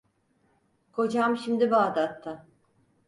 [0.91, 2.45] Kocam şimdi Bağdat'ta…